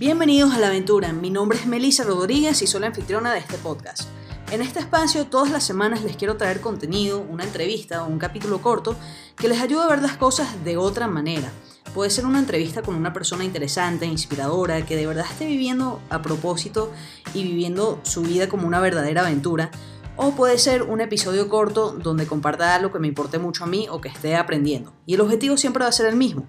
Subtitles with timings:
[0.00, 3.58] Bienvenidos a la aventura, mi nombre es Melissa Rodríguez y soy la anfitriona de este
[3.58, 4.08] podcast.
[4.50, 8.62] En este espacio todas las semanas les quiero traer contenido, una entrevista o un capítulo
[8.62, 8.96] corto
[9.36, 11.52] que les ayude a ver las cosas de otra manera.
[11.92, 16.22] Puede ser una entrevista con una persona interesante, inspiradora, que de verdad esté viviendo a
[16.22, 16.90] propósito
[17.34, 19.70] y viviendo su vida como una verdadera aventura.
[20.16, 23.86] O puede ser un episodio corto donde comparta algo que me importe mucho a mí
[23.90, 24.94] o que esté aprendiendo.
[25.04, 26.46] Y el objetivo siempre va a ser el mismo.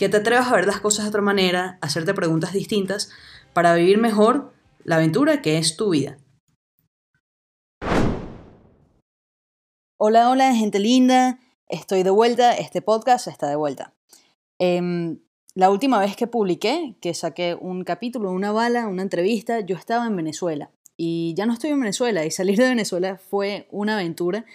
[0.00, 3.10] Que te atrevas a ver las cosas de otra manera, hacerte preguntas distintas
[3.52, 4.50] para vivir mejor
[4.82, 6.16] la aventura que es tu vida.
[9.98, 11.38] Hola, hola, gente linda.
[11.68, 12.54] Estoy de vuelta.
[12.56, 13.92] Este podcast está de vuelta.
[14.58, 15.18] Em,
[15.54, 20.06] la última vez que publiqué, que saqué un capítulo, una bala, una entrevista, yo estaba
[20.06, 20.70] en Venezuela.
[20.96, 22.24] Y ya no estoy en Venezuela.
[22.24, 24.46] Y salir de Venezuela fue una aventura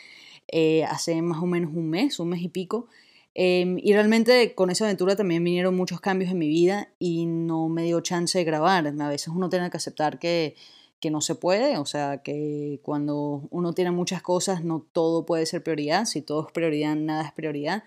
[0.47, 2.87] eh, hace más o menos un mes, un mes y pico.
[3.37, 7.67] Em, y realmente con esa aventura también vinieron muchos cambios en mi vida y no
[7.67, 8.87] me dio chance de grabar.
[8.87, 10.55] A veces uno tiene que aceptar que,
[11.01, 15.45] que no se puede, o sea, que cuando uno tiene muchas cosas no todo puede
[15.45, 16.05] ser prioridad.
[16.05, 17.83] Si todo es prioridad, nada es prioridad.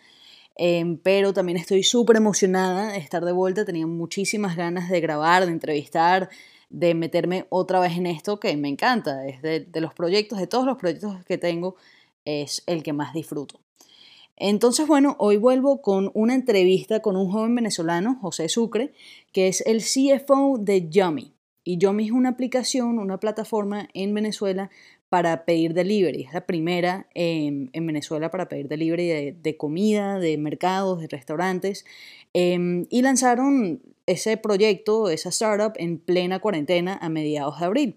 [0.56, 5.46] Em, pero también estoy súper emocionada de estar de vuelta, tenía muchísimas ganas de grabar,
[5.46, 6.30] de entrevistar,
[6.70, 10.66] de meterme otra vez en esto que me encanta, es de los proyectos, de todos
[10.66, 11.76] los proyectos que tengo,
[12.24, 13.60] es el que más disfruto.
[14.40, 18.92] Entonces, bueno, hoy vuelvo con una entrevista con un joven venezolano, José Sucre,
[19.32, 21.34] que es el CFO de Yummy.
[21.64, 24.70] Y Yummy es una aplicación, una plataforma en Venezuela
[25.08, 26.22] para pedir delivery.
[26.22, 31.84] Es la primera en Venezuela para pedir delivery de, comida, de mercados, de restaurantes.
[32.32, 37.96] Em, y lanzaron ese proyecto, esa startup, en plena cuarentena a mediados de abril.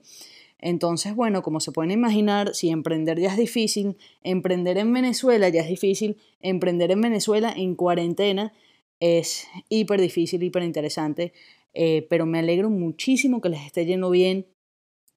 [0.61, 5.61] Entonces, bueno, como se pueden imaginar, si emprender ya es difícil, emprender en Venezuela ya
[5.61, 8.53] es difícil, emprender en Venezuela en cuarentena
[8.99, 11.33] es hiper difícil, hiper interesante,
[11.73, 14.45] eh, pero me alegro muchísimo que les esté yendo bien,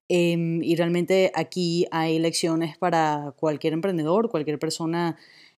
[0.07, 5.17] Em, y realmente aquí hay lecciones para cualquier emprendedor, cualquier persona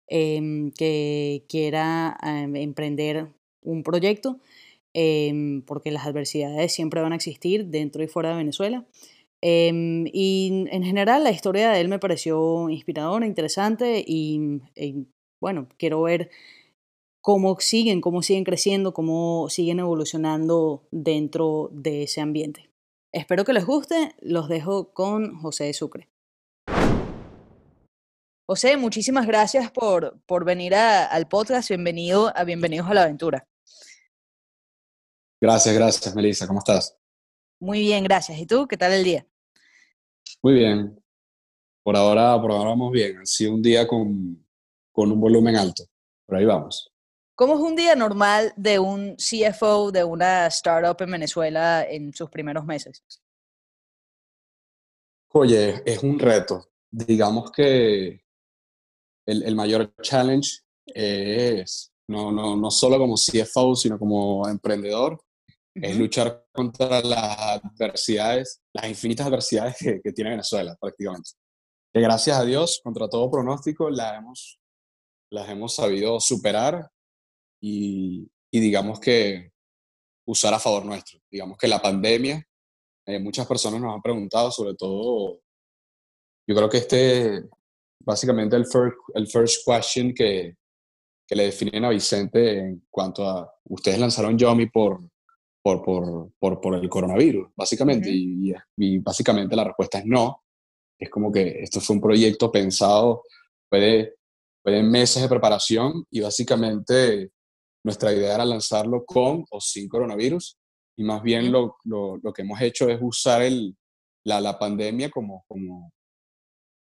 [0.09, 3.28] em, que quiera em, emprender
[3.62, 4.39] un proyecto,
[5.66, 8.87] porque las adversidades siempre van a existir dentro y fuera de Venezuela.
[9.49, 15.07] Y en general la historia de él me pareció inspiradora, interesante y, y
[15.41, 16.31] bueno, quiero ver
[17.21, 22.71] cómo siguen, cómo siguen creciendo, cómo siguen evolucionando dentro de ese ambiente.
[23.12, 24.15] Espero que les guste.
[24.21, 26.09] Los dejo con José de Sucre.
[28.49, 31.69] José, muchísimas gracias por, por venir al podcast.
[31.69, 33.47] Bienvenido a Bienvenidos a la Aventura.
[35.41, 36.47] Gracias, gracias, Melissa.
[36.47, 36.97] ¿Cómo estás?
[37.61, 38.39] Muy bien, gracias.
[38.39, 38.69] ¿Y tú?
[38.69, 39.27] ¿Qué tal el día?
[40.47, 40.97] Muy bien.
[41.83, 43.19] Por ahora, por ahora vamos bien.
[43.19, 44.47] Ha sido un día con,
[44.93, 45.83] con un volumen alto.
[46.25, 46.89] Por ahí vamos.
[47.34, 52.31] ¿Cómo es un día normal de un CFO de una startup en Venezuela en sus
[52.31, 53.03] primeros meses?
[55.33, 56.71] Oye, es un reto.
[56.93, 58.21] Digamos que
[59.27, 65.21] el, mayor challenge es, no, no, no, solo como CFO, sino como emprendedor,
[65.82, 71.31] es luchar contra las adversidades, las infinitas adversidades que, que, tiene Venezuela prácticamente.
[71.92, 74.59] Que gracias a Dios, contra todo pronóstico, las hemos,
[75.31, 76.91] las hemos sabido superar
[77.60, 79.53] y, digamos que
[80.26, 81.20] usar a favor nuestro.
[81.31, 82.42] Digamos que la pandemia,
[83.06, 85.41] eh, muchas personas nos han preguntado, sobre todo,
[86.48, 87.44] yo creo que este,
[88.00, 90.56] básicamente el first, el first question que,
[91.26, 95.00] que le definen a Vicente en cuanto a, ustedes lanzaron Yomi por,
[95.66, 100.44] por, por, por, por el coronavirus, básicamente, y, y, básicamente la respuesta es no.
[100.97, 103.25] Es como que esto fue un proyecto pensado,
[103.69, 104.15] puede,
[104.62, 107.32] puede meses de preparación y básicamente
[107.84, 110.56] nuestra idea era lanzarlo con o sin coronavirus
[110.97, 113.77] y más bien lo, lo, lo que hemos hecho es usar el,
[114.25, 115.91] la, la pandemia como, como,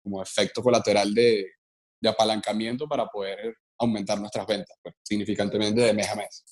[0.03, 1.53] como efecto colateral de,
[2.01, 6.45] de, apalancamiento para poder aumentar nuestras ventas pues, significantemente de mes a mes.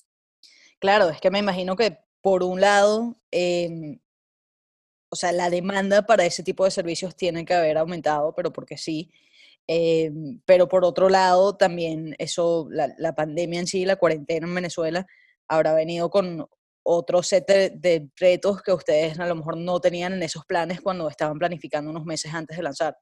[0.79, 3.99] Claro, es que me imagino que por un lado, eh,
[5.11, 8.79] o sea, la demanda para ese tipo de servicios tiene que haber aumentado, pero porque
[8.79, 9.11] sí,
[9.67, 10.11] eh,
[10.43, 15.05] pero por otro lado, también eso, la, pandemia en sí, la cuarentena en Venezuela,
[15.47, 16.49] habrá venido con
[16.81, 21.07] otro set de, retos que ustedes a lo mejor no tenían en esos planes cuando
[21.07, 22.97] estaban planificando unos meses antes de lanzar.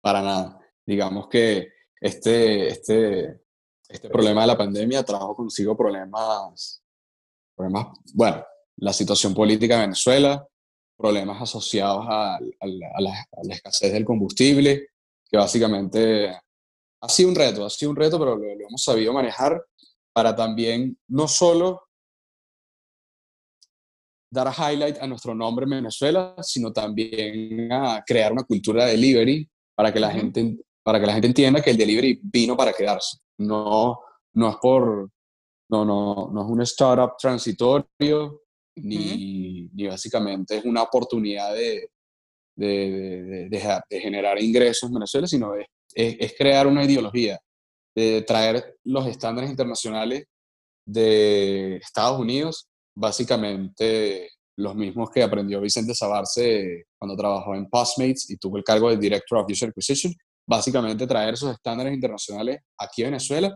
[0.00, 0.60] Para nada.
[0.86, 1.66] Digamos que
[2.00, 3.40] este, este,
[3.88, 6.83] este problema de la pandemia trajo consigo problemas,
[7.56, 8.44] problemas, bueno,
[8.76, 10.46] la situación política de Venezuela,
[10.96, 14.88] problemas asociados a, la, a la escasez del combustible,
[15.30, 16.30] que básicamente
[17.04, 19.62] ha sido un reto, ha sido un reto, pero lo, hemos sabido manejar
[20.14, 21.82] para también no solo
[24.30, 29.48] dar highlight a nuestro nombre en Venezuela, sino también a crear una cultura de delivery
[29.74, 33.18] para que la, gente, para que la gente entienda que el delivery vino para quedarse.
[33.36, 34.00] No,
[34.32, 35.10] no es por,
[35.68, 38.42] no, no, no es un startup transitorio,
[38.76, 41.90] ni, ni, básicamente es una oportunidad de,
[42.56, 47.38] de, de, de, generar ingresos en Venezuela, sino es, es, crear una ideología,
[47.94, 50.24] de traer los estándares internacionales
[50.84, 58.36] de Estados Unidos, básicamente los mismos que aprendió Vicente Sabarce cuando trabajó en Postmates y
[58.36, 60.12] tuvo el cargo de Director of User Acquisition,
[60.46, 63.54] básicamente traer esos estándares internacionales aquí a Venezuela,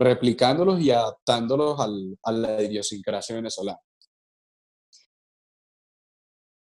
[0.00, 3.78] replicándolos y adaptándolos al, a la idiosincrasia venezolana.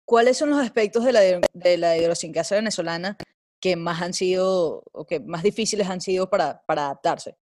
[0.04, 1.22] ¿Cuáles son los aspectos de la,
[1.54, 3.16] de la idiosincrasia venezolana
[3.62, 7.38] que más han sido o que más difíciles han sido para, para adaptarse?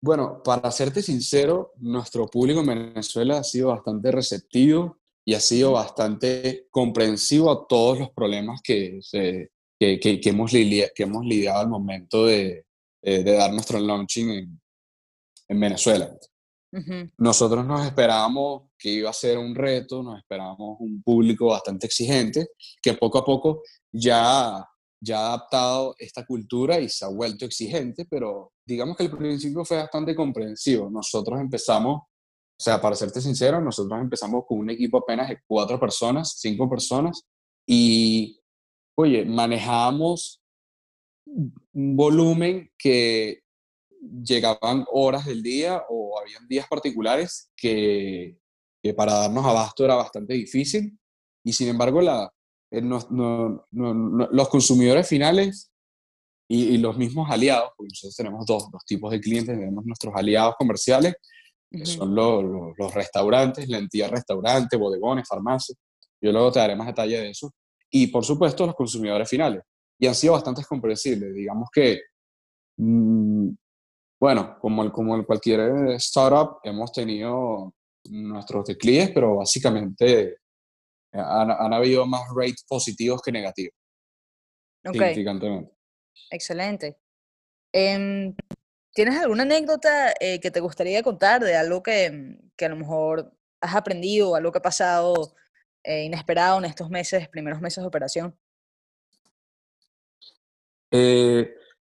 [0.00, 5.72] Bueno, para serte sincero, nuestro público en Venezuela ha sido bastante receptivo y ha sido
[5.72, 11.68] bastante comprensivo a todos los problemas que, que, que, hemos, lidiado, que hemos lidiado al
[11.68, 12.66] momento de,
[13.02, 14.60] de dar nuestro launching en,
[15.48, 16.10] en Venezuela.
[17.18, 22.48] Nosotros nos esperábamos que iba a ser un reto, nos esperábamos un público bastante exigente,
[22.82, 23.62] que poco a poco
[23.92, 24.66] ya,
[24.98, 29.66] ya ha adaptado esta cultura y se ha vuelto exigente, pero digamos que el principio
[29.66, 30.88] fue bastante comprensivo.
[30.88, 32.06] Nosotros empezamos, o
[32.58, 37.22] sea, para serte sincero, nosotros empezamos con un equipo apenas de cuatro personas, cinco personas,
[37.66, 38.40] y,
[38.96, 40.41] oye, manejábamos un
[41.72, 43.42] volumen que
[44.24, 48.38] llegaban horas del día o habían días particulares que,
[48.82, 50.98] que para darnos abasto era bastante difícil.
[51.44, 52.32] Y sin embargo la,
[52.72, 55.70] eh, los consumidores finales
[56.48, 60.54] y, los mismos aliados, porque nosotros tenemos dos, dos, tipos de clientes, tenemos nuestros aliados
[60.58, 61.14] comerciales,
[61.70, 62.44] que son los,
[62.76, 65.78] los, restaurantes, la entidad restaurante, bodegones, farmacias,
[66.20, 67.52] yo luego te daré más detalle de eso,
[67.90, 69.62] y por supuesto los consumidores finales,
[70.02, 72.00] y han sido bastante comprensibles, digamos que
[72.76, 73.50] mm,
[74.20, 75.60] bueno, como, el, como el cualquier
[75.92, 77.72] startup, hemos tenido
[78.06, 80.36] nuestros declives, pero básicamente eh,
[81.12, 83.74] han, han, habido más rates positivos que negativos.
[84.84, 84.98] Okay.
[84.98, 85.72] Significantemente.
[86.32, 86.98] Excelente.
[87.72, 88.34] Eh,
[88.92, 93.32] ¿Tienes alguna anécdota eh, que te gustaría contar de algo que, que, a lo mejor
[93.60, 95.14] has aprendido, algo que ha pasado
[95.84, 98.36] eh, inesperado en estos meses, primeros meses de operación?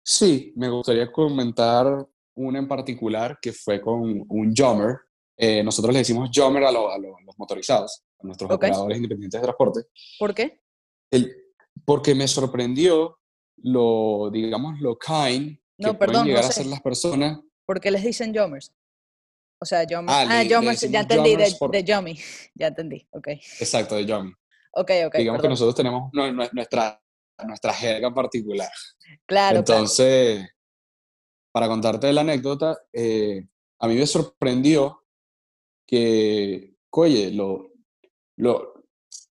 [0.02, 4.96] Sí, me gustaría comentar una en particular que fue con un Jummer.
[5.36, 9.80] Eh, nosotros le decimos Jummer a, a, los motorizados, a nuestros operadores independientes de transporte.
[10.18, 10.60] ¿Por qué?
[11.10, 11.34] El,
[11.84, 13.18] porque me sorprendió
[13.62, 17.40] lo, digamos, lo kind que pueden llegar a ser las personas.
[17.64, 18.72] ¿Por qué les dicen Jummers?
[19.60, 20.12] O sea, Jummers.
[20.12, 22.18] Ah, ah ya entendí, de, de Yummy.
[22.54, 23.28] Ya entendí, ok.
[23.60, 24.32] Exacto, de Yummy.
[24.72, 25.16] Ok, ok.
[25.16, 26.12] Digamos que nosotros tenemos
[26.52, 27.00] nuestra,
[27.46, 28.70] nuestra jerga particular.
[29.26, 29.58] Claro.
[29.58, 30.48] Entonces,
[31.52, 33.46] para contarte la anécdota, eh,
[33.80, 35.04] a mí me sorprendió
[35.86, 37.72] que, oye, lo,
[38.36, 38.84] lo,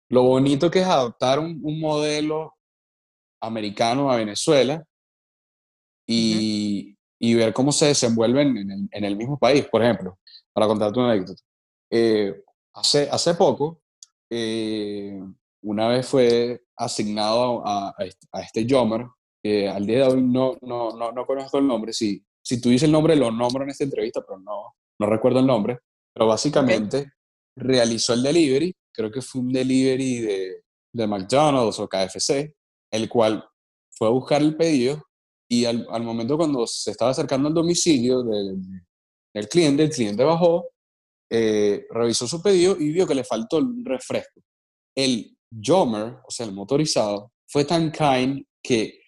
[0.08, 2.56] lo bonito que es adaptar un, modelo
[3.40, 4.84] americano a Venezuela
[6.06, 9.66] y, y, ver cómo se desenvuelven en el, en el, mismo país.
[9.66, 10.18] Por ejemplo,
[10.52, 11.42] para contarte una anécdota.
[11.90, 12.42] Eh,
[12.74, 13.80] hace, hace poco,
[14.28, 15.20] eh,
[15.62, 19.06] una vez fue asignado a, a, este, este Jomer
[19.72, 21.92] al día de hoy no, no, no, no conozco el nombre.
[21.92, 25.40] Si, si tú dices el nombre, lo nombro en esta entrevista, pero no, no recuerdo
[25.40, 25.78] el nombre.
[26.12, 27.12] Pero básicamente
[27.56, 32.54] realizó el delivery, creo que fue un delivery de, de McDonald's o KFC,
[32.90, 33.44] el cual
[33.90, 35.02] fue a buscar el pedido
[35.48, 38.60] y al, al momento cuando se estaba acercando al domicilio del,
[39.34, 40.68] del cliente, el cliente bajó,
[41.30, 44.40] eh, revisó su pedido y vio que le faltó el refresco.
[44.96, 49.00] El Jomer, o sea, el motorizado, fue tan kind que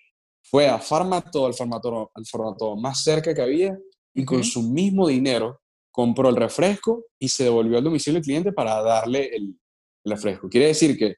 [0.42, 3.78] fue a Farmatodo, al Farmatodo, al Farmatodo más cerca que había,
[4.14, 8.52] y con su mismo dinero compró el refresco y se devolvió al domicilio del cliente
[8.52, 9.58] para darle el,
[10.04, 10.48] refresco.
[10.48, 11.14] Quiere decir que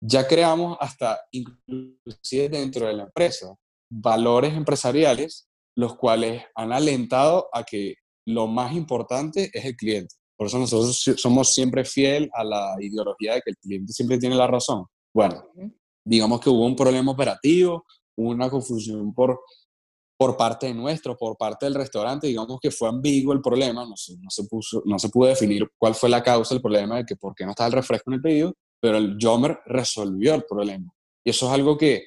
[0.00, 3.54] ya creamos hasta, inclusive dentro de la empresa,
[3.90, 10.14] valores empresariales, los cuales han alentado a que lo más importante es el cliente.
[10.38, 14.36] Por eso nosotros somos siempre fiel a la ideología de que el cliente siempre tiene
[14.36, 14.84] la razón.
[15.12, 15.42] Bueno,
[16.04, 17.84] digamos que hubo un problema operativo,
[18.16, 19.40] una confusión por,
[20.16, 24.16] por parte nuestro, por parte del restaurante, digamos que fue ambiguo el problema, no se,
[24.18, 27.16] no se, puso, no se pudo definir cuál fue la causa del problema de que
[27.16, 30.92] por qué no estaba el refresco en el pedido, pero el Jomer resolvió el problema.
[31.24, 32.06] Y eso es algo que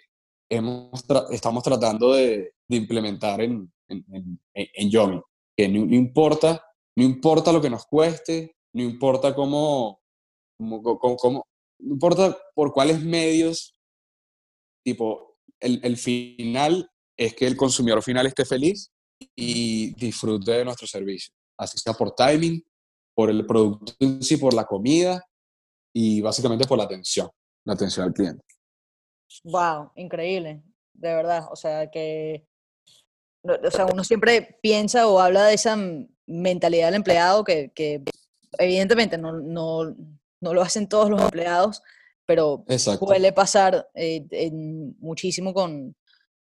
[0.50, 5.22] hemos estamos tratando de, de implementar en, en, en, en Yomi,
[5.56, 6.64] que no, importa,
[6.98, 10.02] no importa lo que nos cueste, no importa cómo,
[10.58, 11.48] cómo,
[11.80, 13.76] no importa por cuáles medios,
[14.84, 18.92] tipo, el, el final es que el consumidor final esté feliz
[19.36, 22.64] y disfrute de nuestro servicio, así sea por timing,
[23.16, 25.24] por el producto en sí, por la comida
[25.94, 27.30] y básicamente por la atención,
[27.66, 28.44] la atención al cliente.
[29.44, 31.48] Wow, increíble, de verdad.
[31.52, 32.46] O sea, que
[33.44, 35.78] o sea, uno siempre piensa o habla de esa
[36.28, 38.04] mentalidad del empleado que, que
[38.58, 39.96] evidentemente no, no,
[40.40, 41.82] no, lo hacen todos los empleados,
[42.26, 44.52] pero suele pasar eh,
[45.00, 45.96] muchísimo con,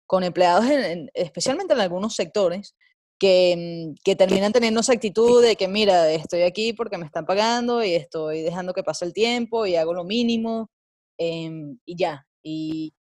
[0.05, 0.65] con empleados,
[1.13, 2.75] especialmente en algunos sectores,
[3.19, 7.83] que, que, terminan teniendo esa actitud de que, mira, estoy aquí porque me están pagando
[7.83, 10.69] y estoy dejando que pase el tiempo y hago lo mínimo
[11.17, 12.25] em, y ya.
[12.43, 12.93] Y,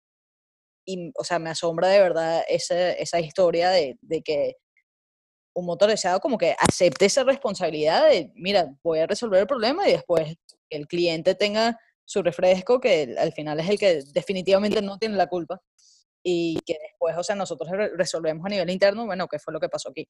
[0.85, 4.55] y, o sea, me asombra de verdad esa, esa historia de, de, que
[5.55, 9.93] un motorizado como que acepte esa responsabilidad de, mira, voy a resolver el problema y
[9.93, 10.35] después
[10.69, 15.27] el cliente tenga su refresco, que al final es el que definitivamente no tiene la
[15.27, 15.61] culpa,
[16.21, 19.69] y que después, o sea, nosotros resolvemos a nivel interno, bueno, qué fue lo que
[19.69, 20.07] pasó aquí.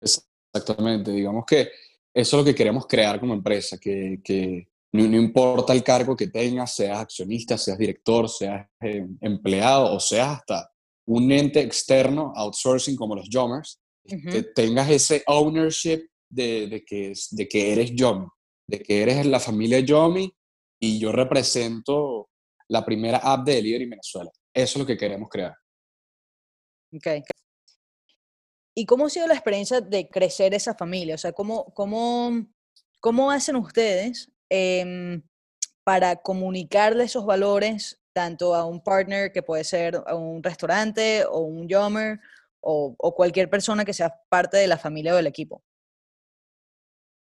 [0.00, 1.70] Exactamente, digamos que
[2.14, 6.28] eso es lo que queremos crear como empresa, que, que no, importa el cargo que
[6.28, 10.70] tengas, seas accionista, seas director, seas eh, empleado o seas hasta
[11.06, 17.48] un ente externo, outsourcing como los Jomers, que tengas ese ownership de, de, que, de
[17.48, 18.26] que eres Yomi,
[18.66, 20.30] de que eres la familia Yomi
[20.80, 22.28] y yo represento
[22.68, 24.30] la primera app de delivery en Venezuela.
[24.52, 25.54] Eso es lo que queremos crear.
[26.94, 27.24] Ok.
[28.74, 31.16] ¿Y cómo ha sido la experiencia de crecer esa familia?
[31.16, 32.46] O sea, ¿cómo, cómo,
[33.00, 35.22] cómo hacen ustedes Em,
[35.84, 41.68] para comunicarle esos valores tanto a un partner que puede ser un restaurante o un
[41.68, 42.20] yommer
[42.70, 45.62] o, cualquier persona que sea parte de la familia o del equipo?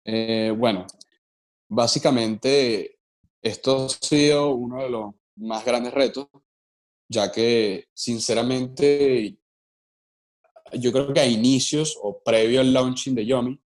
[0.05, 0.87] Eh, bueno,
[1.69, 2.99] básicamente
[3.43, 6.29] esto ha sido uno de los más grandes retos,
[7.09, 9.39] ya que sinceramente
[10.75, 13.61] yo creo que a inicios o previo al launching de Yomi,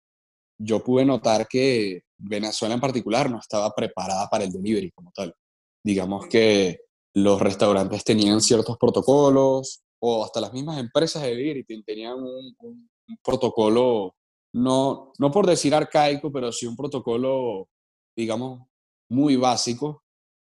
[0.58, 5.34] yo pude notar que Venezuela en particular no estaba preparada para el delivery como tal.
[5.82, 6.80] Digamos que
[7.14, 12.90] los restaurantes tenían ciertos protocolos o hasta las mismas empresas de delivery tenían un,
[13.24, 14.14] protocolo,
[14.52, 17.68] no, no por decir arcaico, pero sí un protocolo,
[18.16, 18.66] digamos,
[19.08, 20.04] muy básico,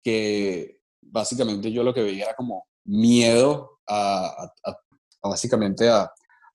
[0.02, 4.52] que básicamente yo lo que veía era como miedo a,
[5.22, 6.10] básicamente a,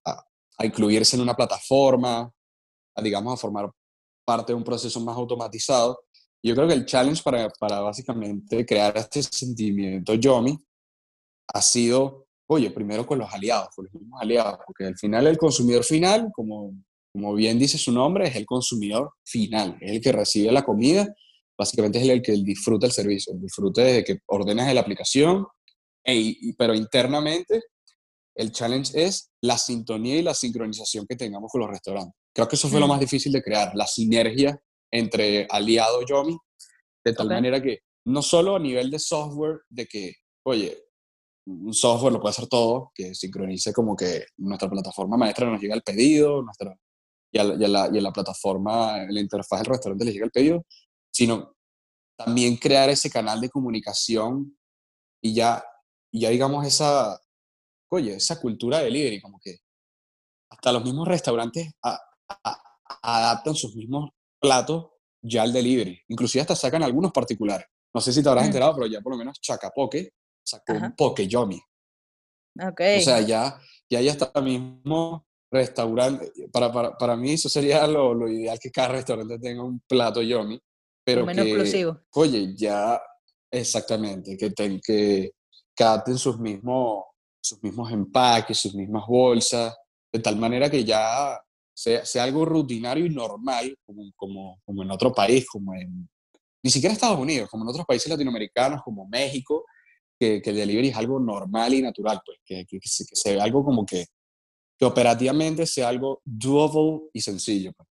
[0.05, 2.29] a, incluirse en una plataforma,
[2.95, 3.71] a, digamos, a formar
[4.25, 6.01] parte de un proceso más automatizado.
[6.43, 10.57] Yo creo que el challenge para, para básicamente crear este sentimiento Yomi
[11.53, 15.37] ha sido, oye, primero con los aliados, con los mismos aliados, porque al final el
[15.37, 16.73] consumidor final, como,
[17.11, 21.07] como bien dice su nombre, es el consumidor final, es el que recibe la comida,
[21.57, 25.45] básicamente es el que disfruta el servicio, el disfrute de que ordenas en la aplicación,
[26.05, 27.61] e, pero internamente
[28.35, 32.15] el challenge es la sintonía y la sincronización que tengamos con los restaurantes.
[32.33, 32.89] Creo que eso fue lo mm.
[32.89, 34.59] más difícil de crear, la sinergia
[34.91, 36.37] entre aliado y Yomi,
[37.05, 40.13] de tal manera que no solo a nivel de software, de que,
[40.45, 40.77] oye,
[41.45, 45.75] un software lo puede hacer todo, que sincronice como que nuestra plataforma maestra nos llega
[45.75, 46.77] el pedido, nuestra,
[47.31, 50.65] y, a la, y, a la, plataforma, la interfaz del restaurante le llega el pedido,
[51.11, 51.55] sino
[52.15, 54.57] también crear ese canal de comunicación
[55.21, 55.63] y ya,
[56.11, 57.19] y ya digamos esa,
[57.89, 59.59] oye, esa cultura de delivery, como que
[60.49, 61.71] hasta los mismos restaurantes
[63.01, 65.99] adaptan sus mismos platos ya al delivery.
[66.07, 67.65] Inclusive hasta sacan algunos particulares.
[67.93, 68.47] No sé si te habrás mm.
[68.47, 70.11] enterado, pero ya por lo menos Chacapoque
[70.43, 71.61] sacó un Poke Yomi.
[72.71, 72.99] Okay.
[72.99, 73.59] O sea, ya,
[73.89, 76.31] ya hay hasta mismo restaurante.
[76.51, 80.21] Para, para, para mí eso sería lo, lo, ideal que cada restaurante tenga un plato
[80.21, 80.59] Yomi.
[81.05, 81.99] Pero menos exclusivo.
[82.13, 83.01] Oye, ya
[83.51, 85.31] exactamente, que, ten, que,
[85.75, 87.03] que sus mismos,
[87.41, 89.75] sus mismos empaques, sus mismas bolsas,
[90.11, 91.39] de tal manera que ya
[91.75, 96.09] sea, sea algo rutinario y normal, como, como, como en otro país, como en,
[96.63, 99.65] ni siquiera Estados Unidos, como en otros países latinoamericanos, como México,
[100.23, 103.85] que, que el delivery es algo normal y natural, pues, que, que, sea algo como
[103.85, 104.05] que,
[104.77, 107.73] que operativamente sea algo doable y sencillo.
[107.73, 107.89] Pues.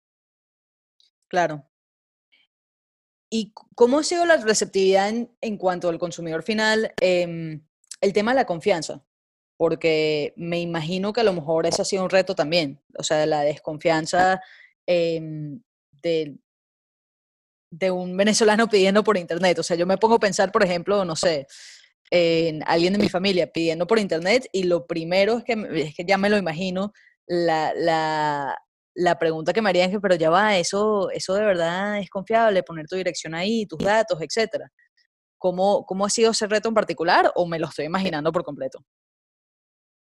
[1.29, 1.69] Claro.
[3.31, 6.93] ¿Y cómo ha sido la receptividad en, en cuanto al consumidor final?
[7.01, 7.61] Eh,
[8.01, 9.05] el tema de la confianza
[9.57, 13.25] porque me imagino que a lo mejor ese ha sido un reto también, o sea,
[13.27, 14.41] la desconfianza
[14.87, 15.63] em,
[16.03, 16.37] de,
[17.71, 19.61] de un venezolano pidiendo por internet.
[19.61, 21.47] O sea, yo me pongo a pensar, por ejemplo, no sé,
[22.15, 26.05] en alguien de mi familia pidiendo por internet y lo primero es que, es que
[26.05, 26.93] ya me lo imagino,
[27.27, 28.55] la, la,
[28.95, 32.11] la pregunta que me harían es que, pero ya va, eso, eso de verdad es
[32.11, 34.71] confiable, poner tu dirección ahí, tus datos, etcétera.
[35.39, 38.85] ¿Cómo, ¿Cómo ha sido ese reto en particular o me lo estoy imaginando por completo?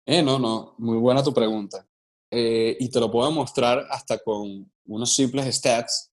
[0.08, 1.88] Eh, no, no, muy buena tu pregunta.
[2.32, 6.12] Eh, y te lo puedo mostrar hasta con unos simples stats,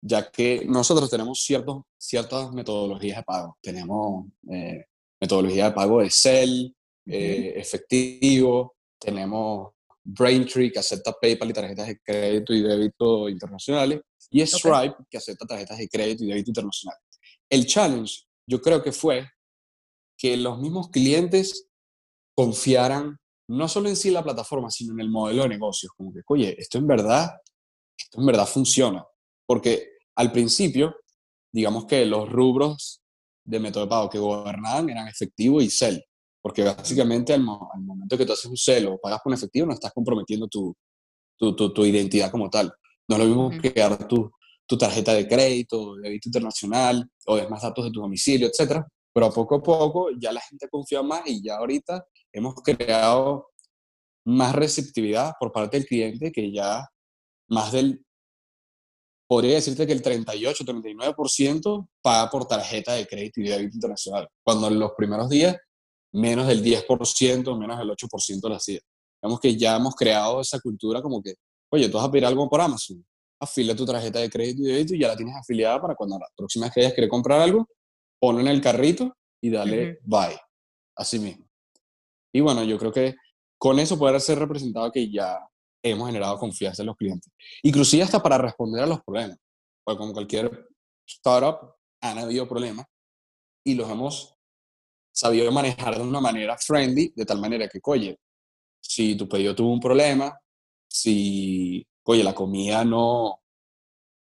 [0.00, 3.58] ya que nosotros tenemos ciertos, ciertas metodologías de pago.
[3.60, 4.84] Tenemos eh,
[5.24, 6.70] metodología de pago de Cell,
[7.06, 9.72] eh, efectivo, tenemos
[10.04, 14.00] Braintree que acepta PayPal y tarjetas de crédito y débito internacionales,
[14.30, 16.98] y Stripe que acepta tarjetas de crédito y débito internacional.
[17.48, 19.26] El challenge yo creo que fue
[20.18, 21.68] que los mismos clientes
[22.36, 25.92] confiaran no solo en sí la plataforma, sino en el modelo de negocios.
[25.96, 27.30] Como que, oye, esto en verdad,
[27.98, 29.04] esto en verdad funciona.
[29.46, 30.96] Porque al principio,
[31.52, 33.03] digamos que los rubros
[33.44, 36.04] de método de pago que gobernaban eran efectivo y cel.
[36.42, 39.92] Porque básicamente al, momento que tú haces un cel o pagas con efectivo, no estás
[39.92, 40.74] comprometiendo tu,
[41.38, 42.72] tu, tu, identidad como tal.
[43.08, 44.30] No es lo mismo que dar tu,
[44.66, 48.86] tu tarjeta de crédito, de débito internacional o demás datos de tu domicilio, etcétera.
[49.12, 53.48] Pero poco a poco ya la gente confía más y ya ahorita hemos creado
[54.26, 56.86] más receptividad por parte del cliente que ya
[57.48, 58.04] más del,
[59.26, 64.78] podría decirte que el 38-39% paga por tarjeta de crédito y débito internacional, cuando en
[64.78, 65.56] los primeros días
[66.12, 68.80] menos del 10%, menos del 8% lo hacía.
[69.22, 71.34] Vemos que ya hemos creado esa cultura como que,
[71.70, 73.04] oye, tú vas a pedir algo por Amazon,
[73.40, 76.28] afilia tu tarjeta de crédito y débito y ya la tienes afiliada para cuando la
[76.36, 77.68] próxima vez que hayas querer comprar algo,
[78.20, 80.34] ponlo en el carrito y dale buy.
[80.96, 81.46] Así mismo.
[82.32, 83.14] Y bueno, yo creo que
[83.58, 85.38] con eso puede ser representado que ya
[85.84, 87.32] hemos generado confianza en los clientes.
[87.62, 89.38] Inclusive hasta para responder a los problemas.
[89.84, 90.68] Porque como cualquier
[91.06, 92.86] startup han habido problemas
[93.62, 94.34] y los hemos
[95.12, 98.18] sabido manejar de una manera friendly, de tal manera que, oye,
[98.80, 100.38] si tu pedido tuvo un problema,
[100.88, 103.42] si, oye, la comida no,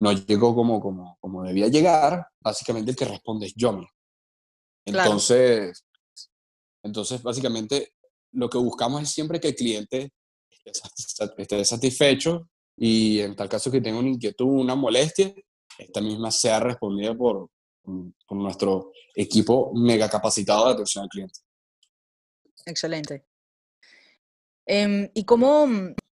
[0.01, 3.81] no llegó como, como, como debía llegar, básicamente el que responde es yo
[4.85, 5.85] Entonces,
[6.83, 7.95] entonces, básicamente,
[8.33, 10.13] lo que buscamos es siempre que el cliente
[11.39, 15.35] esté satisfecho y en tal caso que tenga una inquietud, una molestia,
[15.79, 17.51] esta misma sea respondida por,
[17.83, 21.41] por nuestro equipo mega capacitado de atención al cliente.
[22.67, 23.25] Excelente.
[24.67, 25.67] Em, ¿Y cómo,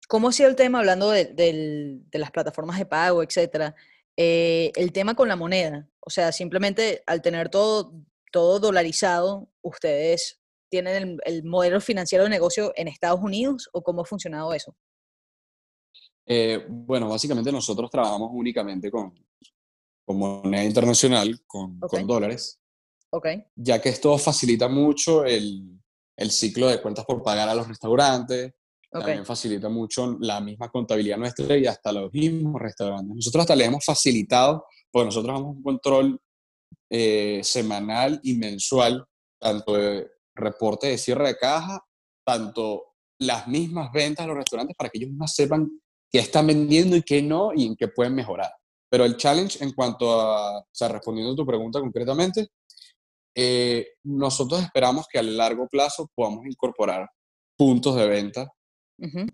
[0.08, 3.74] cómo ha sido el tema, hablando de, de las plataformas de pago, etcétera,
[4.16, 5.88] eh, el tema con la moneda?
[6.00, 7.92] O sea, simplemente al tener todo,
[8.30, 10.40] todo dolarizado, ustedes
[10.74, 14.74] tienen el, modelo financiero de negocio en Estados Unidos o cómo ha funcionado eso?
[16.26, 19.14] Eh, bueno, básicamente nosotros trabajamos únicamente con,
[20.04, 22.58] con moneda internacional, con, con dólares.
[23.10, 23.44] Okay.
[23.54, 25.80] Ya que esto facilita mucho el,
[26.16, 28.52] el, ciclo de cuentas por pagar a los restaurantes,
[28.90, 33.14] también facilita mucho la misma contabilidad nuestra y hasta los mismos restaurantes.
[33.14, 36.20] Nosotros hasta le hemos facilitado, porque nosotros damos un control
[36.90, 39.04] eh, semanal y mensual,
[39.38, 41.84] tanto de reporte de cierre de caja,
[42.26, 45.70] tanto las mismas ventas a los restaurantes para que ellos mismos sepan
[46.10, 48.50] qué están vendiendo y qué no y en qué pueden mejorar.
[48.90, 52.48] Pero el challenge en cuanto a, o sea, respondiendo a tu pregunta concretamente,
[53.36, 57.08] eh, nosotros esperamos que a largo plazo podamos incorporar
[57.56, 58.52] puntos de venta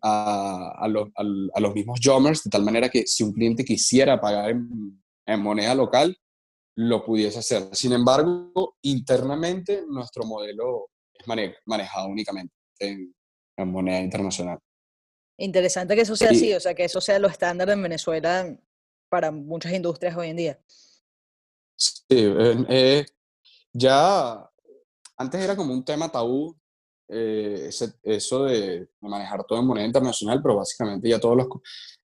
[0.01, 4.19] a, a, los, a, los mismos Jommers, de tal manera que si un cliente quisiera
[4.21, 6.17] pagar en, en moneda local,
[6.77, 7.69] lo pudiese hacer.
[7.73, 10.90] Sin embargo, internamente nuestro modelo
[11.21, 13.15] es manejado únicamente en,
[13.59, 14.59] moneda internacional.
[15.37, 18.57] Interesante que eso sea así, o sea, que eso sea lo estándar en Venezuela
[19.11, 20.61] para muchas industrias hoy en día.
[21.77, 23.05] Sí, eh,
[23.73, 24.51] ya
[25.17, 26.57] antes era como un tema tabú
[27.13, 27.69] eh,
[28.05, 31.49] eso de manejar todo en moneda internacional, pero básicamente ya todos los,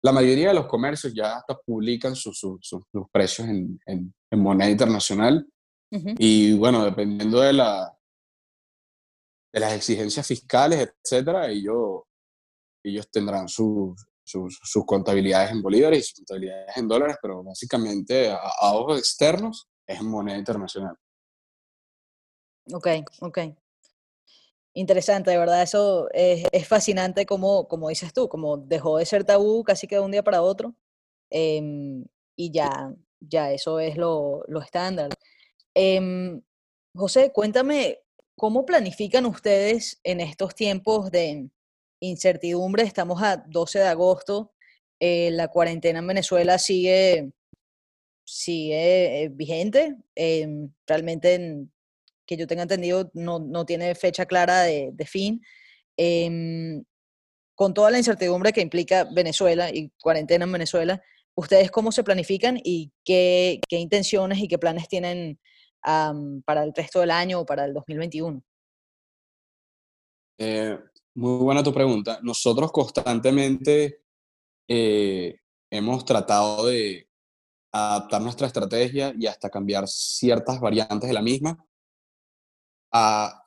[0.00, 5.46] la mayoría de los comercios ya hasta publican sus, sus, precios en, en, moneda internacional.
[5.90, 7.92] Y bueno, dependiendo de, la,
[9.52, 12.02] de las exigencias fiscales, etcétera, ellos,
[12.82, 18.72] ellos tendrán sus, sus, contabilidades en bolívares y sus contabilidades en dólares, pero básicamente a,
[18.72, 20.96] ojos externos es moneda internacional.
[22.72, 22.88] Ok,
[23.20, 23.38] ok.
[24.74, 29.62] Interesante, de verdad, eso es, fascinante como, como dices tú, como dejó de ser tabú
[29.64, 30.74] casi que de un día para otro
[31.28, 35.10] em, y ya, ya eso es lo, lo estándar.
[35.74, 36.40] Eh,
[36.94, 38.01] José, cuéntame,
[38.36, 41.48] ¿cómo planifican ustedes en estos tiempos de
[42.00, 42.82] incertidumbre?
[42.82, 44.52] Estamos a 12 de agosto,
[45.00, 47.32] eh, la cuarentena en Venezuela sigue,
[48.24, 51.72] sigue eh, vigente, em, realmente en,
[52.26, 55.42] que yo tenga entendido, no, no tiene fecha clara de, de fin.
[55.96, 56.82] Eh,
[57.54, 61.02] con toda la incertidumbre que implica Venezuela y cuarentena en Venezuela,
[61.34, 65.38] ¿ustedes cómo se planifican y qué, qué intenciones y qué planes tienen
[65.82, 68.42] para el resto del año o para el 2021?
[70.38, 70.78] Eh,
[71.14, 72.18] muy buena tu pregunta.
[72.22, 74.02] Nosotros constantemente
[74.68, 75.36] eh,
[75.70, 77.08] hemos tratado de
[77.72, 81.58] adaptar nuestra estrategia y hasta cambiar ciertas variantes de la misma.
[82.92, 83.42] A,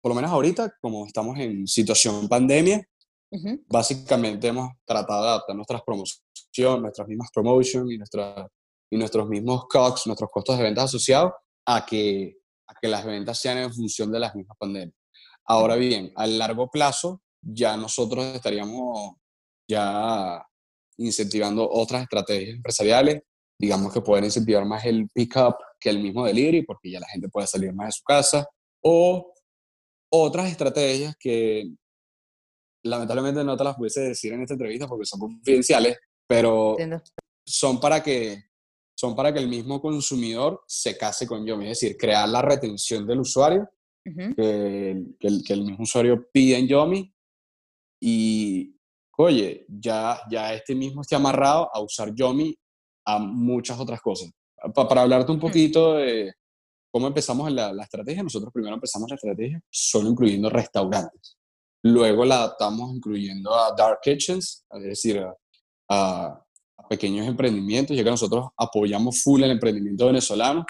[0.00, 2.86] por lo menos ahorita, como estamos en situación pandemia,
[3.68, 8.48] básicamente hemos tratado de adaptar nuestras promociones, nuestras mismas promotions y, nuestra,
[8.90, 11.32] y nuestros mismos COGS, nuestros costos de ventas asociados,
[11.66, 14.96] a que, a que las ventas sean en función de las mismas pandemias.
[15.44, 19.16] Ahora bien, a largo plazo, ya nosotros estaríamos
[19.68, 20.44] ya
[20.98, 23.22] incentivando otras estrategias empresariales,
[23.58, 27.28] digamos que pueden incentivar más el pick-up que el mismo delivery, porque ya la gente
[27.28, 28.46] puede salir más de su casa,
[28.82, 29.32] o
[30.12, 31.70] otras estrategias que
[32.84, 36.76] lamentablemente no te las pudiese decir en esta entrevista porque son confidenciales, pero
[37.44, 38.44] son para que
[38.96, 43.06] son para que el mismo consumidor se case con Yomi, es decir, crear la retención
[43.06, 43.68] del usuario,
[44.02, 47.12] que, el, que, el, mismo usuario pide en Yomi
[48.00, 48.74] y,
[49.18, 52.56] oye, ya, ya este mismo esté amarrado a usar Yomi
[53.04, 54.30] a muchas otras cosas.
[54.74, 56.32] para hablarte un poquito de
[56.90, 61.36] cómo empezamos la, la, estrategia, nosotros primero empezamos la estrategia solo incluyendo restaurantes.
[61.82, 65.22] Luego la adaptamos incluyendo a dark kitchens, es decir,
[65.90, 66.45] a,
[66.86, 70.64] pequeños emprendimientos, ya que nosotros apoyamos full el emprendimiento venezolano.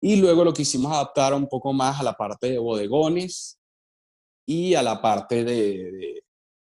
[0.00, 3.58] Y luego lo quisimos adaptar un poco más a la parte de bodegones
[4.46, 6.22] y a la parte de,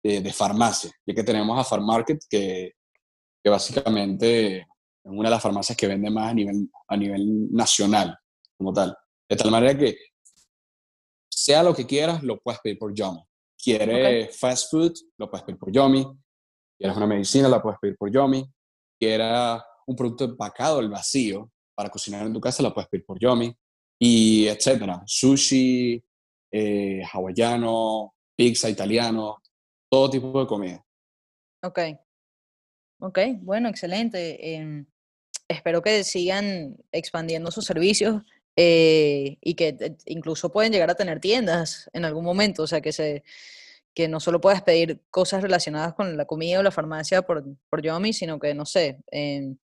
[0.03, 2.73] de, farmacia, ya que tenemos a Farmarket, que,
[3.43, 4.67] que básicamente es
[5.05, 8.19] una de las farmacias que vende más a nivel, a nivel nacional,
[8.57, 8.97] como tal.
[9.29, 9.97] De tal manera que
[11.29, 13.23] sea lo que quieras, lo puedes pedir por Yomi.
[13.63, 16.07] Quieres fast food, lo puedes pedir por Yomi.
[16.79, 18.45] Quieres una medicina, la puedes pedir por Yomi.
[18.99, 23.19] Quieres un producto empacado al vacío para cocinar en tu casa, la puedes pedir por
[23.19, 23.55] Yomi.
[24.01, 25.03] Y etcétera.
[25.07, 26.03] Sushi,
[26.53, 29.39] eh, hawaiano, pizza italiano,
[29.91, 30.85] todo tipo de comida.
[31.63, 31.79] Ok.
[33.01, 34.55] Ok, bueno, excelente.
[34.55, 34.87] Em,
[35.49, 38.23] espero que sigan expandiendo sus servicios
[38.57, 42.81] eh, y que eh, incluso pueden llegar a tener tiendas en algún momento, o sea,
[42.81, 43.23] que, se,
[43.99, 47.83] que no solo puedas pedir cosas relacionadas con la comida o la farmacia por, por
[47.83, 49.57] Yomi, sino que, no sé, em,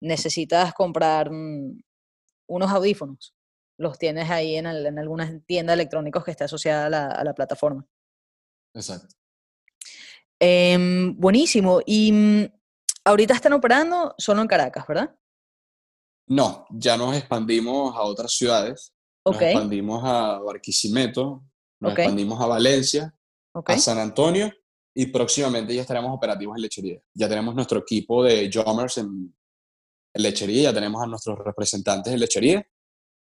[0.00, 1.80] necesitas comprar mm,
[2.48, 3.32] unos audífonos,
[3.78, 7.32] los tienes ahí en, en alguna tienda electrónicos que esté asociada a la, a la
[7.32, 7.86] plataforma.
[8.74, 9.14] Exacto.
[10.40, 11.80] Em, buenísimo.
[11.86, 12.52] Y mm,
[13.04, 15.14] ahorita están operando solo en Caracas, ¿verdad?
[16.26, 18.92] No, ya nos expandimos a otras ciudades.
[19.24, 21.44] Nos expandimos a Barquisimeto,
[21.78, 23.13] nos expandimos a Valencia,
[23.54, 24.52] a San Antonio
[24.94, 27.00] y próximamente ya estaremos operativos en lechería.
[27.14, 29.34] Ya tenemos nuestro equipo de Jomers en,
[30.14, 32.66] lechería, ya tenemos a nuestros representantes en lechería.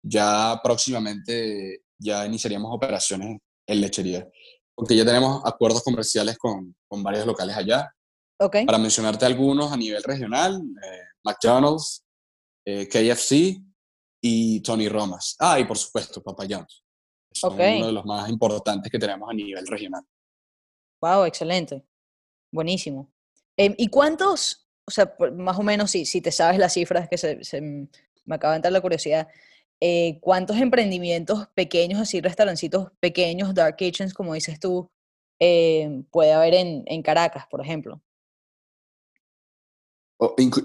[0.03, 4.27] Ya próximamente ya iniciaríamos operaciones en lechería.
[4.75, 7.91] Porque ya tenemos acuerdos comerciales con, con varios locales allá.
[8.37, 12.05] Para mencionarte algunos a nivel regional, eh, McDonald's,
[12.63, 13.59] eh, KFC
[14.21, 15.35] y Tony Romas.
[15.39, 16.83] Ah, y por supuesto, Papa John's.
[17.31, 17.55] Es uno
[17.87, 20.03] de los más importantes que tenemos a nivel regional.
[21.01, 21.83] Wow, excelente.
[22.51, 23.11] Buenísimo.
[23.55, 27.17] Em, ¿Y cuántos, o sea, más o menos, si, si te sabes las cifras, que
[27.17, 29.27] se, me acaba de entrar la curiosidad,
[29.79, 34.89] eh, ¿cuántos emprendimientos pequeños, así restaurancitos pequeños, dark kitchens, como dices tú,
[35.39, 38.01] eh, puede haber en, en Caracas, por ejemplo?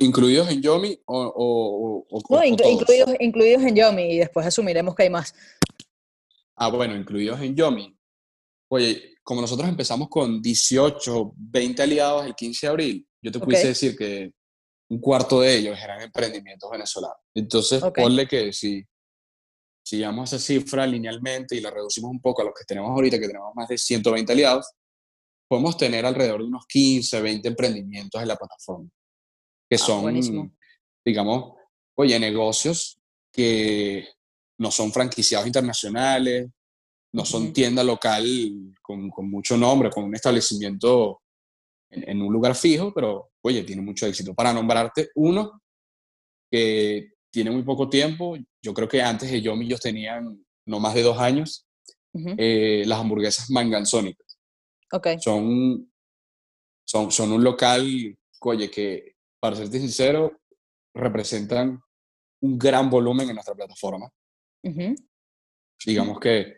[0.01, 5.35] ¿Incluidos en Yomi o, No, incluidos, incluidos en Yomi y después asumiremos que hay más.
[6.65, 7.93] Ah, bueno, incluidos en Yomi.
[8.71, 13.67] Oye, como nosotros empezamos con 18, 20 aliados el 15 de abril, yo te pudiese
[13.67, 14.31] decir que
[14.89, 17.17] un cuarto de ellos eran emprendimientos venezolanos.
[17.35, 18.81] Entonces, ponle que si,
[19.85, 23.19] si llevamos esa cifra linealmente y la reducimos un poco a los que tenemos ahorita,
[23.19, 24.71] que tenemos más de 120 aliados,
[25.49, 28.89] podemos tener alrededor de unos 15, 20 emprendimientos en la plataforma
[29.69, 30.57] que ah, son,
[31.05, 31.55] digamos,
[31.97, 33.01] oye, negocios
[33.33, 34.07] que
[34.63, 36.49] no son franquiciados internacionales,
[37.13, 38.25] no son tienda local
[38.81, 41.21] con, con, mucho nombre, con un establecimiento
[41.91, 44.35] en, un lugar fijo, pero oye, tiene mucho éxito.
[44.35, 45.61] Para nombrarte uno
[46.51, 50.95] que tiene muy poco tiempo, yo creo que antes de Yomi ellos tenían no más
[50.95, 51.67] de dos años,
[52.15, 54.39] eh, las hamburguesas manganzónicas.
[54.91, 55.19] Okay.
[55.19, 55.91] Son,
[56.85, 60.41] son, son un local, oye, que para serte sincero,
[60.95, 61.83] representan
[62.43, 64.09] un gran volumen en nuestra plataforma.
[65.85, 66.57] Digamos que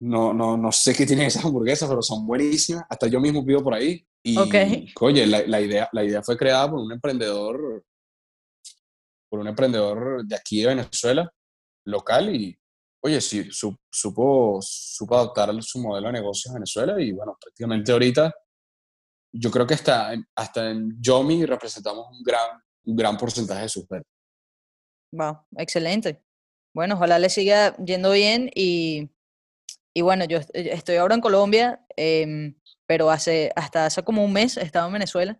[0.00, 2.84] no, no, no sé qué tienen esas hamburguesas, pero son buenísimas.
[2.88, 4.04] Hasta yo mismo pido por ahí.
[4.24, 4.54] Y, Ok.
[5.00, 7.84] oye, la, la idea, la idea fue creada por un emprendedor,
[9.28, 11.32] por un emprendedor de aquí de Venezuela,
[11.86, 12.56] local, y,
[13.02, 17.90] oye, sí, su- supo, supo adaptar su modelo de negocios a Venezuela, y bueno, prácticamente
[17.92, 18.32] ahorita,
[19.34, 23.68] yo creo que hasta, en- hasta en Yomi representamos un gran, un gran porcentaje de
[23.68, 24.10] sus ventas.
[25.12, 26.22] Wow, excelente.
[26.74, 29.10] Bueno, ojalá le siga yendo bien y,
[29.94, 32.54] y bueno, yo est- estoy ahora en Colombia, em,
[32.86, 35.38] pero hace, hasta hace como un mes estaba en Venezuela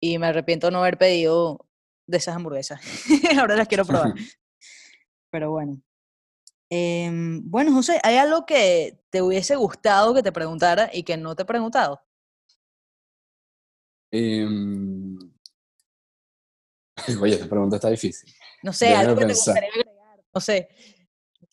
[0.00, 1.66] y me arrepiento de no haber pedido
[2.06, 2.80] de esas hamburguesas.
[3.40, 4.14] Ahora las quiero probar.
[5.30, 5.80] Pero bueno.
[6.70, 11.34] Em, bueno, José, ¿hay algo que te hubiese gustado que te preguntara y que no
[11.34, 12.02] te he preguntado?
[14.12, 15.18] Em,
[17.20, 18.32] Oye, esta pregunta está difícil.
[18.62, 19.70] No sé, Déjame algo que te gustaría.
[20.34, 20.68] No sé.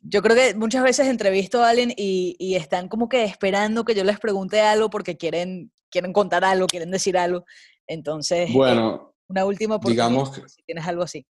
[0.02, 3.94] Yo creo que muchas veces entrevisto a alguien y, y están como que esperando que
[3.94, 7.46] yo les pregunte algo porque quieren, quieren contar algo, quieren decir algo.
[7.86, 11.26] Entonces, eh, Bueno, una última oportunidad, digamos que- si tienes algo así.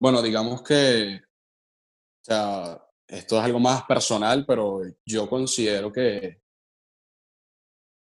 [0.00, 6.40] Bueno, digamos que, o sea, esto es algo más personal, pero yo considero que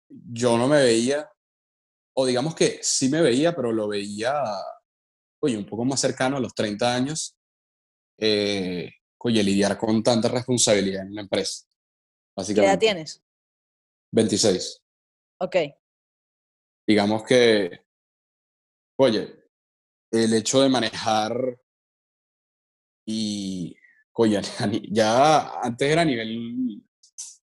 [0.10, 1.30] yo no me veía,
[2.16, 4.34] o digamos que sí me veía, pero lo veía,
[5.42, 7.37] oye, un poco más cercano a los 30 años,
[8.18, 11.66] eh, oye, lidiar con tanta responsabilidad en una empresa,
[12.46, 13.24] ¿Qué edad tienes?
[14.12, 14.82] 26.
[15.40, 15.56] Ok,
[16.88, 17.82] Digamos que,
[18.98, 19.44] oye,
[20.10, 21.60] el hecho de manejar
[23.06, 23.76] y,
[24.14, 24.40] oye,
[24.92, 26.82] ya antes era a nivel,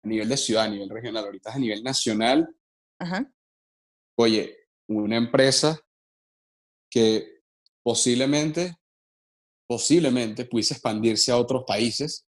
[0.04, 2.56] a nivel de ciudad, a nivel regional, ahorita es a nivel nacional,
[3.00, 3.34] ajá,
[4.16, 4.56] oye,
[4.88, 5.80] una empresa
[6.90, 7.42] que
[7.82, 8.78] posiblemente,
[9.72, 12.28] posiblemente pudiese expandirse a otros países,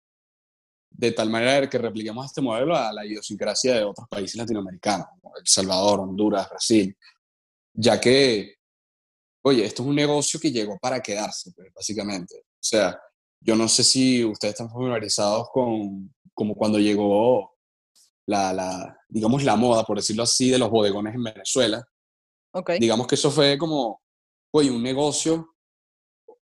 [0.88, 5.36] de tal manera que repliquemos este modelo a la idiosincrasia de otros países latinoamericanos, como
[5.36, 6.96] El Salvador, Honduras, Brasil,
[7.74, 8.54] ya que,
[9.42, 12.44] oye, esto es un negocio que llegó para quedarse, pues, básicamente.
[12.46, 12.96] O sea,
[13.40, 17.56] yo no sé si ustedes están familiarizados con como cuando llegó
[18.24, 21.84] la, la, digamos, la moda, por decirlo así, de los bodegones en Venezuela.
[22.52, 24.00] ok, Digamos que eso fue como,
[24.52, 25.51] oye, un negocio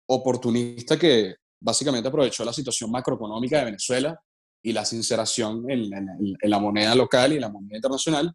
[0.07, 4.19] oportunista que básicamente aprovechó la situación macroeconómica de Venezuela
[4.63, 8.33] y la sinceración en, en- en la moneda local y en la moneda internacional.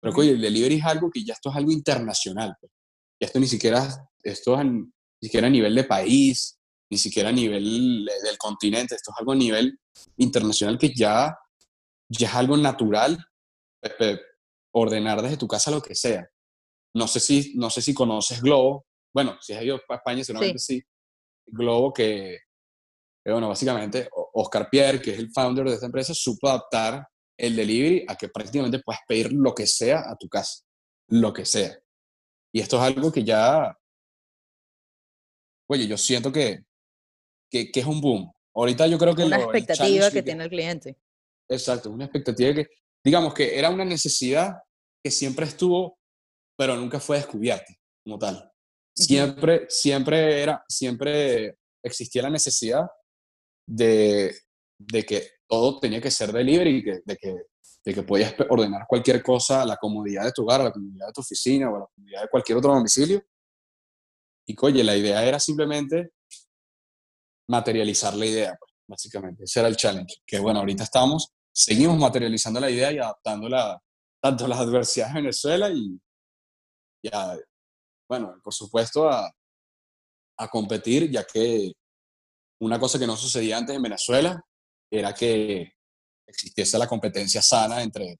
[0.00, 2.54] Pero que, oye, el delivery es algo que ya esto es algo internacional.
[2.60, 2.72] pues.
[3.20, 4.82] Ya esto ni siquiera, esto es ni
[5.22, 6.58] siquiera a nivel de país,
[6.90, 9.78] ni siquiera a nivel de- del continente, esto es algo a nivel
[10.18, 11.36] internacional que ya,
[12.08, 13.18] ya es algo natural
[13.80, 14.20] pe- pe-
[14.72, 16.28] ordenar desde tu casa lo que sea.
[16.94, 18.86] No sé si, no sé si conoces Globo.
[19.14, 20.82] Bueno, si has ido a España, seguramente sí.
[21.46, 22.38] Globo que,
[23.24, 27.06] bueno, básicamente Oscar Pierre, que es el founder de esta empresa, supo adaptar
[27.38, 30.62] el delivery a que prácticamente puedes pedir lo que sea a tu casa,
[31.08, 31.78] lo que sea.
[32.52, 33.76] Y esto es algo que ya,
[35.68, 36.60] oye, yo siento que,
[37.50, 38.32] que, que es un boom.
[38.54, 40.96] Ahorita yo creo que una lo- expectativa que- tiene el cliente.
[41.48, 42.66] Exacto, una expectativa que,
[43.04, 44.56] digamos que era una necesidad
[45.04, 45.98] que siempre estuvo,
[46.56, 47.72] pero nunca fue descubierta
[48.04, 48.50] como tal.
[48.96, 52.86] Siempre, siempre era, siempre existía la necesidad
[53.68, 54.34] de,
[54.78, 57.34] de que todo tenía que ser delivery, que, de, que,
[57.84, 61.08] de que podías ordenar cualquier cosa a la comodidad de tu hogar, a la comodidad
[61.08, 63.22] de tu oficina o a la comodidad de cualquier otro domicilio.
[64.48, 66.12] Y oye, la idea era simplemente
[67.48, 69.44] materializar la idea, pues, básicamente.
[69.44, 70.22] Ese era el challenge.
[70.26, 73.80] Que bueno, ahorita estamos, seguimos materializando la idea y adaptándola
[74.22, 76.00] tanto a las adversidades de Venezuela y,
[77.02, 77.08] y
[78.08, 79.30] bueno, por supuesto, a,
[80.38, 81.72] a competir, ya que
[82.60, 84.40] una cosa que no sucedía antes en Venezuela
[84.90, 85.72] era que
[86.28, 88.18] existiese la competencia sana entre,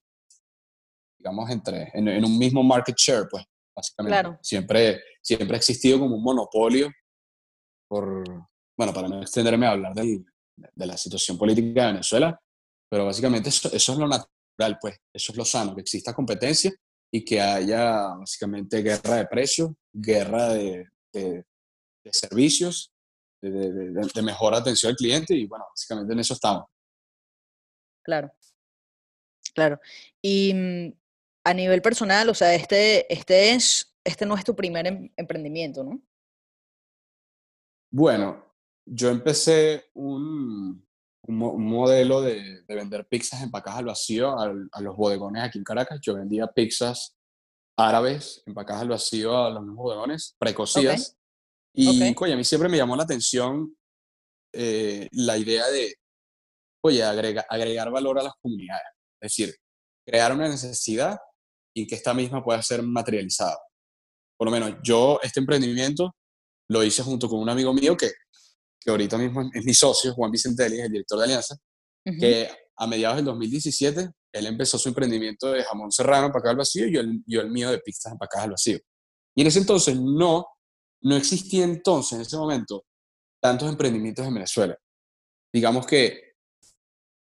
[1.18, 3.44] digamos, entre, en, en un mismo market share, pues,
[3.75, 4.20] básicamente.
[4.20, 4.38] Claro.
[4.42, 6.88] Siempre, siempre ha existido como un monopolio
[7.88, 8.25] por,
[8.77, 10.25] bueno, para no extenderme a hablar del-
[10.57, 12.40] de la situación política de Venezuela,
[12.90, 16.72] pero básicamente eso, eso es lo natural, pues, eso es lo sano, que exista competencia
[17.11, 21.45] y que haya básicamente guerra de precios, guerra de, de-
[22.05, 22.92] de servicios,
[23.42, 26.66] de, de- de- de mejor atención al cliente y bueno, básicamente en eso estamos.
[28.03, 28.31] Claro,
[29.55, 29.81] claro.
[30.23, 30.92] Y mm,
[31.45, 35.83] a nivel personal, o sea, este, este es, este no es tu primer em- emprendimiento,
[35.83, 36.01] ¿no?
[37.90, 38.45] Bueno,
[38.85, 40.86] yo empecé un,
[41.28, 45.42] un mo- un modelo de, de vender pizzas empacadas al vacío al- a los bodegones
[45.42, 45.98] aquí en Caracas.
[46.02, 47.16] Yo vendía pizzas
[47.78, 51.16] árabes empacadas al vacío a los mismos bodegones, precocidas.
[51.74, 52.22] Y, Ok.
[52.22, 53.76] oye, a mí siempre me llamó la atención
[54.54, 55.94] eh, la idea de,
[56.82, 58.86] oye, agrega- agregar valor a las comunidades.
[59.20, 59.54] Es decir,
[60.06, 61.18] crear una necesidad
[61.74, 63.58] y que esta misma pueda ser materializada.
[64.38, 66.14] Por lo menos yo este emprendimiento
[66.70, 68.10] lo hice junto con un amigo mío que,
[68.87, 71.57] que ahorita mismo es mi socio, Juan Vicentelli, el director de Alianza,
[72.05, 76.87] que a mediados del 2017 él empezó su emprendimiento de jamón serrano para al vacío
[76.87, 78.79] y yo el, yo el mío de pizzas empacadas al vacío.
[79.35, 80.46] Y en ese entonces no,
[81.03, 82.85] no existía entonces, en ese momento,
[83.42, 84.79] tantos emprendimientos en Venezuela.
[85.53, 86.35] Digamos que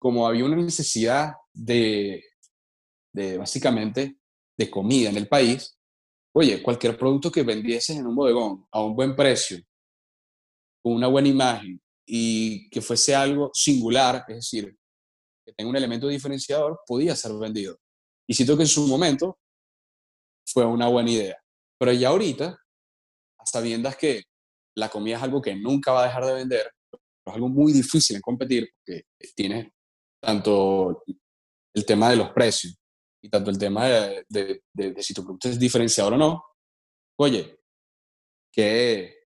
[0.01, 2.25] como había una necesidad de,
[3.15, 4.19] de básicamente
[4.59, 5.79] de comida en el país,
[6.35, 9.63] oye, cualquier producto que vendieses en un bodegón a un buen precio,
[10.83, 14.77] con una buena imagen y que fuese algo singular, es decir,
[15.45, 17.79] que tenga un elemento diferenciador, podía ser vendido.
[18.29, 19.39] Y siento que en su momento
[20.47, 21.37] fue una buena idea.
[21.79, 22.59] Pero ya ahorita,
[23.39, 24.23] a sabiendas que
[24.77, 28.17] la comida es algo que nunca va a dejar de vender, es algo muy difícil
[28.17, 29.73] en competir, porque tiene
[30.21, 31.05] tanto
[31.75, 32.77] el tema de los precios
[33.23, 36.45] y tanto el tema de, de, si tu producto es diferenciador o no,
[37.19, 37.59] oye,
[38.53, 39.22] qué,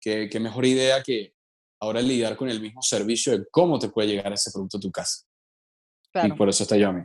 [0.00, 1.34] qué, qué, mejor idea que
[1.80, 4.90] ahora lidiar con el mismo servicio de cómo te puede llegar ese producto a tu
[4.90, 5.24] casa.
[6.24, 7.04] Y por eso está Yami.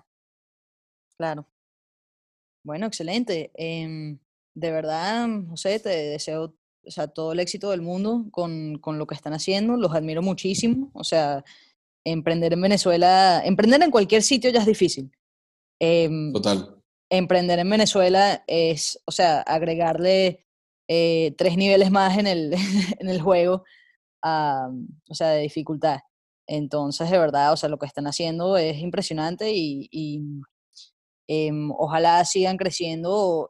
[1.17, 1.47] Claro.
[2.63, 3.51] Bueno, excelente.
[3.53, 4.17] Em,
[4.55, 6.55] de verdad, José, te deseo
[6.87, 9.75] o sea, todo el éxito del mundo con, con, lo que están haciendo.
[9.75, 10.91] Los admiro muchísimo.
[10.93, 11.43] O sea,
[12.05, 15.11] emprender en Venezuela, emprender en cualquier sitio ya es difícil.
[15.79, 16.75] Em, Total.
[17.09, 20.44] Emprender en Venezuela es, o sea, agregarle
[20.87, 22.53] eh, tres niveles más en el,
[22.99, 23.63] en el juego,
[24.23, 25.99] o sea, de dificultad.
[26.47, 30.21] Entonces, de verdad, o sea, lo que están haciendo es impresionante y,
[31.27, 33.49] em, ojalá sigan creciendo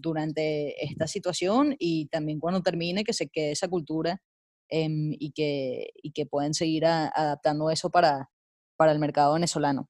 [0.00, 4.22] durante esta situación y también cuando termine que se quede esa cultura
[4.70, 8.30] em, y, que, y que pueden seguir adaptando eso para,
[8.76, 9.88] para el mercado venezolano.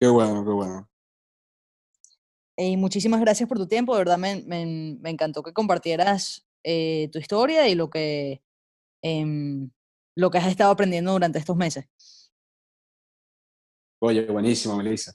[0.00, 0.88] Qué bueno, qué bueno.
[2.60, 7.20] Y muchísimas gracias por tu tiempo, de verdad me, me, encantó que compartieras eh, tu
[7.20, 8.42] historia y lo que,
[10.16, 11.86] lo que has estado aprendiendo durante estos meses.
[14.00, 15.14] Oye, buenísimo, Melissa.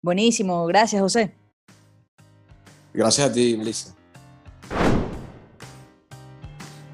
[0.00, 1.34] Buenísimo, gracias, José.
[2.92, 3.96] Gracias a ti, Melissa.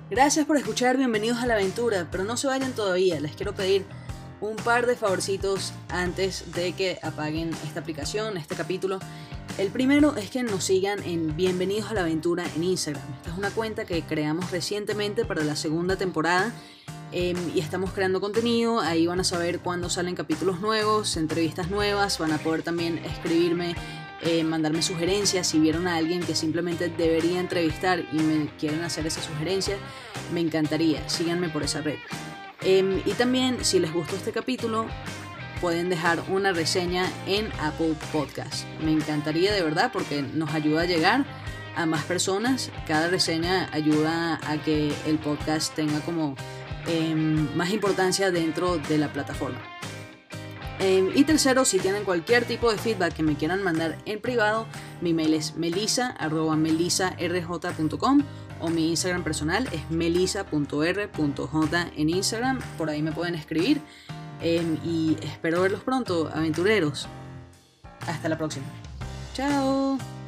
[0.09, 3.85] Gracias por escuchar, bienvenidos a la aventura, pero no se vayan todavía, les quiero pedir
[4.41, 8.99] un par de favorcitos antes de que apaguen esta aplicación, este capítulo.
[9.59, 13.03] El primero es que nos sigan en Bienvenidos a la Aventura en Instagram.
[13.17, 16.53] Esta es una cuenta que creamos recientemente para la segunda temporada
[17.13, 18.81] em, y estamos creando contenido.
[18.81, 22.19] Ahí van a saber cuándo salen capítulos nuevos, entrevistas nuevas.
[22.19, 23.75] Van a poder también escribirme,
[24.23, 25.49] eh, mandarme sugerencias.
[25.49, 29.77] Si vieron a alguien que simplemente debería entrevistar y me quieren hacer esa sugerencia,
[30.33, 31.07] me encantaría.
[31.09, 31.99] Síganme por esa red.
[32.63, 34.87] Em, y también, si les gustó este capítulo,
[35.61, 38.67] pueden dejar una reseña en Apple Podcast.
[38.83, 41.25] Me encantaría de verdad porque nos ayuda a llegar
[41.77, 42.71] a más personas.
[42.87, 46.37] Cada reseña ayuda a que el podcast tenga como
[46.87, 49.61] em, más importancia dentro de la plataforma.
[50.79, 54.67] Em, y tercero, si tienen cualquier tipo de feedback que me quieran mandar en privado,
[55.03, 58.23] mi mail es melisa.melisarj.com
[58.61, 62.61] o mi Instagram personal es melisa.r.j en Instagram.
[62.79, 63.81] Por ahí me pueden escribir.
[64.41, 67.09] Em, y espero verlos pronto, aventureros.
[68.07, 68.67] Hasta la próxima.
[69.35, 70.20] Chao.